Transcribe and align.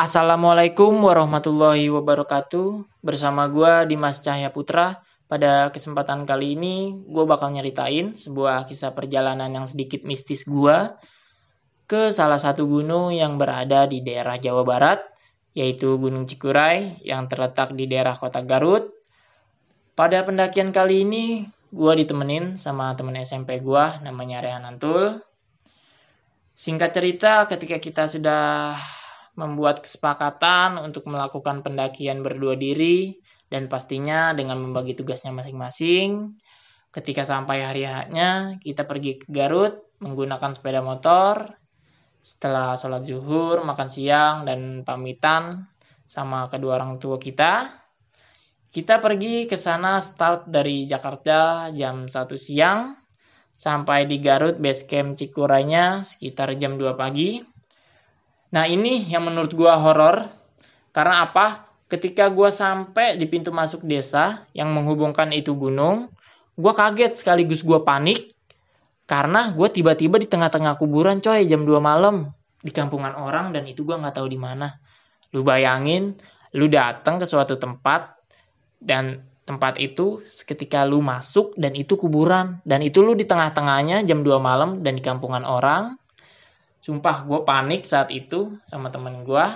Assalamualaikum 0.00 0.96
warahmatullahi 1.04 1.92
wabarakatuh. 1.92 2.88
Bersama 3.04 3.52
gue 3.52 3.84
Dimas 3.84 4.24
Cahya 4.24 4.48
Putra. 4.48 5.04
Pada 5.28 5.68
kesempatan 5.68 6.24
kali 6.24 6.56
ini 6.56 7.04
gue 7.04 7.28
bakal 7.28 7.52
nyeritain 7.52 8.16
sebuah 8.16 8.64
kisah 8.64 8.96
perjalanan 8.96 9.52
yang 9.52 9.68
sedikit 9.68 10.00
mistis 10.08 10.48
gue 10.48 10.88
ke 11.84 12.08
salah 12.08 12.40
satu 12.40 12.64
gunung 12.64 13.12
yang 13.12 13.36
berada 13.36 13.84
di 13.84 14.00
daerah 14.00 14.40
Jawa 14.40 14.64
Barat, 14.64 15.04
yaitu 15.52 16.00
Gunung 16.00 16.24
Cikuray 16.24 17.04
yang 17.04 17.28
terletak 17.28 17.76
di 17.76 17.84
daerah 17.84 18.16
kota 18.16 18.40
Garut. 18.40 18.88
Pada 19.92 20.24
pendakian 20.24 20.72
kali 20.72 21.04
ini 21.04 21.44
gue 21.76 21.92
ditemenin 22.00 22.56
sama 22.56 22.96
temen 22.96 23.20
SMP 23.20 23.60
gue 23.60 23.84
namanya 24.00 24.40
Rehan 24.40 24.64
Antul. 24.64 25.20
Singkat 26.56 26.88
cerita 26.88 27.44
ketika 27.44 27.76
kita 27.76 28.08
sudah 28.08 28.80
membuat 29.38 29.82
kesepakatan 29.84 30.80
untuk 30.80 31.06
melakukan 31.06 31.62
pendakian 31.62 32.24
berdua 32.24 32.54
diri 32.58 33.18
dan 33.50 33.66
pastinya 33.66 34.30
dengan 34.34 34.62
membagi 34.62 34.94
tugasnya 34.94 35.34
masing-masing. 35.34 36.38
Ketika 36.90 37.22
sampai 37.22 37.62
hari 37.62 37.86
haknya, 37.86 38.58
kita 38.58 38.82
pergi 38.86 39.22
ke 39.22 39.30
Garut 39.30 39.94
menggunakan 40.02 40.50
sepeda 40.50 40.82
motor. 40.82 41.54
Setelah 42.20 42.74
sholat 42.74 43.06
zuhur, 43.06 43.62
makan 43.62 43.88
siang, 43.88 44.36
dan 44.44 44.82
pamitan 44.82 45.70
sama 46.04 46.50
kedua 46.50 46.76
orang 46.82 46.98
tua 46.98 47.16
kita, 47.16 47.80
kita 48.70 49.02
pergi 49.02 49.50
ke 49.50 49.58
sana 49.58 49.98
start 49.98 50.46
dari 50.46 50.86
Jakarta 50.86 51.70
jam 51.74 52.06
1 52.06 52.14
siang 52.38 52.94
sampai 53.58 54.06
di 54.06 54.22
Garut 54.22 54.62
base 54.62 54.86
camp 54.86 55.18
Cikurainya 55.18 56.06
sekitar 56.06 56.54
jam 56.54 56.78
2 56.78 56.94
pagi. 56.94 57.42
Nah 58.50 58.66
ini 58.66 59.06
yang 59.06 59.26
menurut 59.30 59.54
gua 59.54 59.78
horor 59.78 60.26
karena 60.90 61.26
apa? 61.26 61.70
Ketika 61.90 62.30
gua 62.30 62.54
sampai 62.54 63.18
di 63.18 63.26
pintu 63.26 63.50
masuk 63.50 63.82
desa 63.82 64.46
yang 64.54 64.70
menghubungkan 64.70 65.30
itu 65.34 65.54
gunung, 65.58 66.10
gua 66.54 66.72
kaget 66.74 67.18
sekaligus 67.18 67.66
gua 67.66 67.82
panik 67.82 68.34
karena 69.06 69.50
gua 69.54 69.70
tiba-tiba 69.70 70.18
di 70.18 70.26
tengah-tengah 70.30 70.78
kuburan 70.78 71.18
coy 71.18 71.46
jam 71.46 71.66
2 71.66 71.78
malam 71.82 72.30
di 72.62 72.70
kampungan 72.74 73.14
orang 73.18 73.54
dan 73.54 73.66
itu 73.66 73.86
gua 73.86 73.98
nggak 74.02 74.22
tahu 74.22 74.26
di 74.30 74.38
mana. 74.38 74.78
Lu 75.30 75.46
bayangin, 75.46 76.18
lu 76.54 76.66
datang 76.66 77.22
ke 77.22 77.26
suatu 77.26 77.54
tempat 77.54 78.18
dan 78.82 79.22
tempat 79.46 79.78
itu 79.82 80.22
seketika 80.26 80.86
lu 80.86 81.02
masuk 81.02 81.54
dan 81.58 81.74
itu 81.74 81.98
kuburan 81.98 82.62
dan 82.66 82.82
itu 82.82 83.02
lu 83.02 83.14
di 83.14 83.26
tengah-tengahnya 83.26 84.06
jam 84.06 84.22
2 84.26 84.38
malam 84.42 84.82
dan 84.82 84.98
di 84.98 85.02
kampungan 85.02 85.42
orang 85.46 85.99
Sumpah 86.80 87.28
gue 87.28 87.44
panik 87.44 87.84
saat 87.84 88.08
itu 88.08 88.56
sama 88.64 88.88
temen 88.88 89.20
gue. 89.20 89.46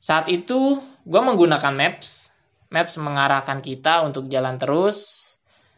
Saat 0.00 0.32
itu 0.32 0.80
gue 1.04 1.20
menggunakan 1.20 1.76
Maps. 1.76 2.32
Maps 2.72 2.96
mengarahkan 2.96 3.60
kita 3.60 4.00
untuk 4.08 4.32
jalan 4.32 4.56
terus. 4.56 5.30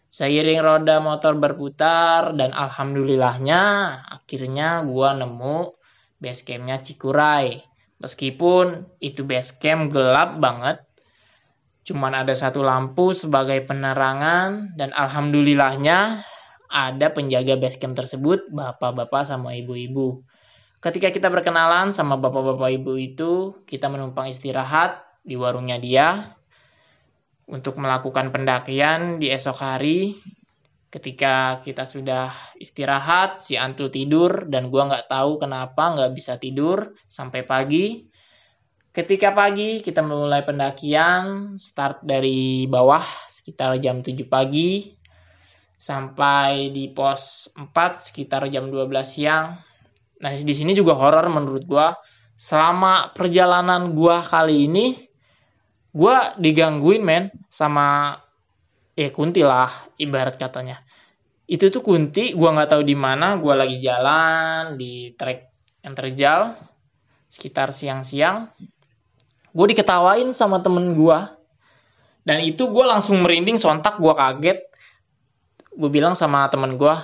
Seiring 0.07 0.63
roda 0.63 1.03
motor 1.03 1.35
berputar 1.35 2.31
dan 2.39 2.55
alhamdulillahnya 2.55 3.63
akhirnya 4.07 4.87
gue 4.87 5.09
nemu 5.19 5.59
base 6.23 6.47
campnya 6.47 6.79
Cikuray. 6.79 7.61
Meskipun 7.99 8.87
itu 9.03 9.27
base 9.27 9.57
camp 9.59 9.89
gelap 9.91 10.39
banget, 10.39 10.85
cuman 11.89 12.23
ada 12.23 12.37
satu 12.37 12.61
lampu 12.61 13.17
sebagai 13.17 13.65
penerangan 13.65 14.77
dan 14.77 14.93
alhamdulillahnya 14.93 16.21
ada 16.69 17.07
penjaga 17.11 17.57
base 17.57 17.81
camp 17.81 17.97
tersebut 17.97 18.53
bapak-bapak 18.53 19.25
sama 19.25 19.57
ibu-ibu. 19.57 20.23
Ketika 20.77 21.09
kita 21.09 21.33
berkenalan 21.33 21.97
sama 21.97 22.21
bapak-bapak 22.21 22.71
ibu 22.77 22.93
itu, 23.01 23.33
kita 23.65 23.89
menumpang 23.89 24.29
istirahat 24.29 25.01
di 25.25 25.35
warungnya 25.35 25.81
dia 25.81 26.37
untuk 27.49 27.81
melakukan 27.81 28.29
pendakian 28.29 29.17
di 29.17 29.33
esok 29.33 29.57
hari. 29.57 30.15
Ketika 30.93 31.65
kita 31.65 31.89
sudah 31.89 32.31
istirahat, 32.61 33.43
si 33.43 33.56
Antul 33.56 33.89
tidur 33.89 34.47
dan 34.47 34.69
gua 34.69 34.87
nggak 34.87 35.09
tahu 35.11 35.41
kenapa 35.41 35.97
nggak 35.97 36.12
bisa 36.12 36.37
tidur 36.37 36.95
sampai 37.09 37.43
pagi. 37.43 38.06
Ketika 38.93 39.33
pagi 39.37 39.84
kita 39.84 40.00
mulai 40.00 40.41
pendakian, 40.45 41.56
start 41.61 42.00
dari 42.05 42.65
bawah 42.65 43.05
sekitar 43.29 43.77
jam 43.77 44.00
7 44.00 44.25
pagi 44.25 44.97
sampai 45.77 46.73
di 46.73 46.89
pos 46.89 47.53
4 47.53 47.69
sekitar 48.00 48.49
jam 48.49 48.73
12 48.73 48.89
siang 49.05 49.61
Nah, 50.22 50.32
di 50.32 50.54
sini 50.54 50.72
juga 50.72 50.97
horor 50.97 51.27
menurut 51.28 51.65
gua. 51.69 51.93
Selama 52.37 53.16
perjalanan 53.16 53.97
gua 53.97 54.21
kali 54.21 54.69
ini 54.69 54.97
gua 55.97 56.37
digangguin 56.37 57.00
men 57.00 57.32
sama 57.49 58.16
ya 58.93 59.09
kunti 59.09 59.41
lah 59.41 59.72
ibarat 59.97 60.37
katanya. 60.37 60.84
Itu 61.49 61.71
tuh 61.72 61.81
kunti, 61.81 62.37
gua 62.37 62.53
nggak 62.53 62.76
tahu 62.76 62.82
di 62.84 62.97
mana, 62.99 63.41
gua 63.41 63.55
lagi 63.65 63.81
jalan 63.81 64.76
di 64.76 65.15
trek 65.16 65.56
yang 65.87 65.94
terjal 65.94 66.59
sekitar 67.31 67.71
siang-siang. 67.71 68.50
Gue 69.56 69.66
diketawain 69.72 70.31
sama 70.37 70.60
temen 70.60 70.93
gua. 70.93 71.32
Dan 72.26 72.43
itu 72.43 72.66
gue 72.66 72.82
langsung 72.82 73.22
merinding, 73.22 73.55
sontak 73.55 74.03
gue 74.03 74.10
kaget. 74.10 74.59
Gue 75.78 75.91
bilang 75.94 76.19
sama 76.19 76.50
temen 76.50 76.75
gue, 76.75 76.97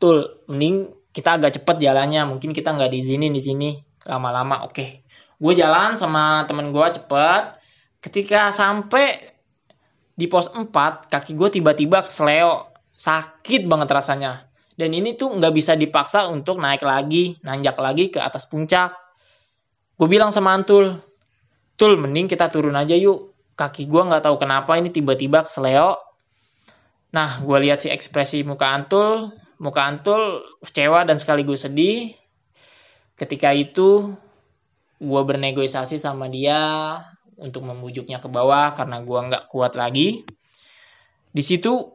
Tul, 0.00 0.40
mending 0.48 0.88
kita 1.12 1.36
agak 1.36 1.60
cepet 1.60 1.76
jalannya 1.84 2.24
mungkin 2.24 2.56
kita 2.56 2.72
nggak 2.72 2.90
diizinin 2.90 3.32
di 3.32 3.42
sini 3.42 3.70
lama-lama. 4.08 4.64
Oke 4.64 4.72
okay. 4.72 4.90
gue 5.38 5.52
jalan 5.54 5.94
sama 6.00 6.48
temen 6.48 6.72
gue 6.72 6.86
cepet. 6.88 7.60
Ketika 8.02 8.50
sampai 8.50 9.32
di 10.16 10.26
pos 10.26 10.50
4 10.50 10.72
kaki 11.12 11.32
gue 11.36 11.48
tiba-tiba 11.60 12.02
kesleo. 12.02 12.72
Sakit 12.92 13.68
banget 13.68 13.88
rasanya. 13.92 14.48
Dan 14.72 14.96
ini 14.96 15.14
tuh 15.14 15.36
nggak 15.36 15.52
bisa 15.52 15.76
dipaksa 15.76 16.32
untuk 16.32 16.56
naik 16.56 16.82
lagi 16.82 17.36
nanjak 17.44 17.76
lagi 17.76 18.08
ke 18.08 18.18
atas 18.18 18.48
puncak. 18.48 18.96
Gue 20.00 20.08
bilang 20.08 20.32
sama 20.32 20.56
Antul 20.56 20.96
Tul 21.76 21.98
mending 22.00 22.28
kita 22.28 22.48
turun 22.52 22.76
aja 22.76 22.96
yuk. 22.96 23.32
Kaki 23.52 23.84
gue 23.84 24.02
nggak 24.08 24.24
tahu 24.24 24.40
kenapa 24.40 24.80
ini 24.80 24.88
tiba-tiba 24.88 25.44
kesleo. 25.44 26.00
Nah 27.12 27.44
gue 27.44 27.58
lihat 27.60 27.84
si 27.84 27.92
ekspresi 27.92 28.40
muka 28.48 28.72
Antul 28.72 29.41
muka 29.62 29.86
Antul 29.86 30.42
kecewa 30.66 31.06
dan 31.06 31.22
sekaligus 31.22 31.62
sedih. 31.62 32.18
Ketika 33.14 33.54
itu 33.54 34.10
gue 34.98 35.22
bernegosiasi 35.22 36.02
sama 36.02 36.26
dia 36.26 36.98
untuk 37.38 37.62
membujuknya 37.62 38.18
ke 38.18 38.26
bawah 38.26 38.74
karena 38.74 38.98
gue 39.06 39.20
nggak 39.30 39.44
kuat 39.46 39.78
lagi. 39.78 40.26
Di 41.30 41.42
situ 41.42 41.94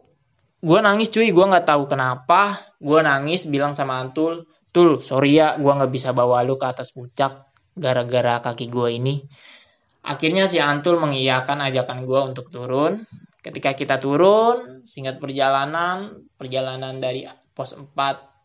gue 0.63 0.79
nangis 0.79 1.11
cuy, 1.11 1.27
gue 1.29 1.45
nggak 1.45 1.67
tahu 1.67 1.91
kenapa. 1.91 2.55
Gue 2.79 3.03
nangis 3.03 3.43
bilang 3.45 3.75
sama 3.75 3.99
Antul, 3.99 4.47
Tul, 4.71 5.03
sorry 5.03 5.39
ya, 5.39 5.59
gue 5.59 5.71
nggak 5.71 5.91
bisa 5.91 6.11
bawa 6.15 6.45
lu 6.47 6.55
ke 6.55 6.67
atas 6.69 6.95
puncak 6.95 7.47
gara-gara 7.75 8.39
kaki 8.39 8.71
gue 8.71 8.89
ini. 8.95 9.15
Akhirnya 10.07 10.47
si 10.47 10.61
Antul 10.63 11.03
mengiyakan 11.03 11.65
ajakan 11.67 12.07
gue 12.07 12.19
untuk 12.31 12.47
turun. 12.47 13.03
Ketika 13.43 13.75
kita 13.75 13.95
turun, 13.99 14.83
singkat 14.83 15.19
perjalanan, 15.23 16.27
perjalanan 16.35 16.99
dari 16.99 17.23
pos 17.57 17.73
4 17.73 17.89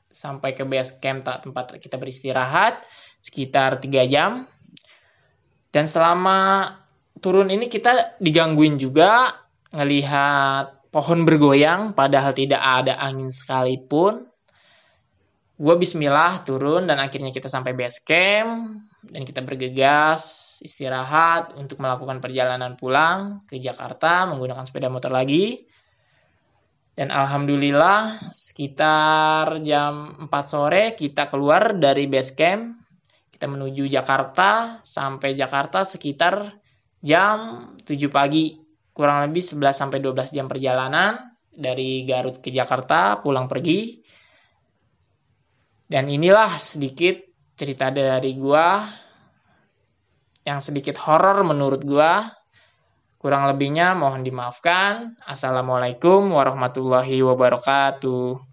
sampai 0.09 0.57
ke 0.57 0.65
base 0.65 0.97
camp 0.97 1.29
tempat 1.29 1.77
kita 1.77 2.01
beristirahat 2.01 2.81
sekitar 3.21 3.77
3 3.77 4.09
jam. 4.09 4.49
Dan 5.73 5.85
selama 5.85 6.69
turun 7.21 7.49
ini 7.49 7.69
kita 7.69 8.17
digangguin 8.21 8.77
juga 8.81 9.37
ngelihat 9.73 10.93
pohon 10.93 11.25
bergoyang 11.25 11.97
padahal 11.97 12.37
tidak 12.37 12.61
ada 12.61 13.01
angin 13.01 13.33
sekalipun. 13.33 14.29
Gue 15.57 15.75
bismillah 15.79 16.43
turun 16.45 16.91
dan 16.91 17.01
akhirnya 17.01 17.33
kita 17.33 17.49
sampai 17.49 17.73
base 17.73 18.03
camp 18.05 18.83
dan 19.07 19.23
kita 19.23 19.41
bergegas 19.47 20.59
istirahat 20.61 21.55
untuk 21.55 21.79
melakukan 21.79 22.19
perjalanan 22.19 22.75
pulang 22.75 23.47
ke 23.49 23.63
Jakarta 23.63 24.27
menggunakan 24.29 24.67
sepeda 24.67 24.91
motor 24.93 25.15
lagi. 25.15 25.72
Dan 26.93 27.09
alhamdulillah 27.09 28.29
sekitar 28.29 29.65
jam 29.65 30.29
4 30.29 30.29
sore 30.45 30.93
kita 30.93 31.33
keluar 31.33 31.73
dari 31.73 32.05
base 32.05 32.37
camp. 32.37 32.85
Kita 33.33 33.49
menuju 33.49 33.89
Jakarta 33.89 34.79
sampai 34.85 35.33
Jakarta 35.33 35.89
sekitar 35.89 36.53
jam 37.01 37.73
7 37.81 37.97
pagi. 38.13 38.61
Kurang 38.93 39.25
lebih 39.25 39.41
11 39.41 39.73
sampai 39.73 40.05
12 40.05 40.37
jam 40.37 40.47
perjalanan 40.53 41.17
dari 41.49 42.05
Garut 42.05 42.45
ke 42.45 42.53
Jakarta 42.53 43.25
pulang 43.25 43.49
pergi. 43.49 44.05
Dan 45.89 46.13
inilah 46.13 46.53
sedikit 46.61 47.17
cerita 47.57 47.89
dari 47.89 48.37
gua 48.37 48.85
yang 50.45 50.61
sedikit 50.61 51.01
horor 51.01 51.41
menurut 51.41 51.81
gua 51.89 52.42
Kurang 53.23 53.47
lebihnya 53.47 53.95
mohon 53.95 54.27
dimaafkan. 54.27 55.15
Assalamualaikum 55.23 56.35
warahmatullahi 56.35 57.23
wabarakatuh. 57.23 58.35